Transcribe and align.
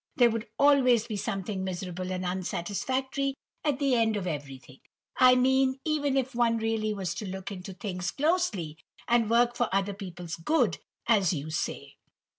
There 0.15 0.31
would 0.31 0.47
always 0.57 1.05
be 1.05 1.15
something 1.15 1.63
miserable 1.63 2.11
and 2.11 2.25
unsatisfactory 2.25 3.35
at 3.63 3.77
the 3.77 3.93
end 3.93 4.17
of 4.17 4.25
everything; 4.25 4.79
I 5.17 5.35
mean 5.35 5.75
even 5.85 6.17
if 6.17 6.33
one 6.33 6.57
really 6.57 6.91
was 6.91 7.13
to 7.13 7.25
look 7.27 7.51
into 7.51 7.71
things 7.73 8.09
closely, 8.09 8.79
and 9.07 9.29
work 9.29 9.55
for 9.55 9.69
other 9.71 9.93
people's 9.93 10.37
good, 10.37 10.79
as 11.07 11.33
you 11.33 11.51
say." 11.51 11.97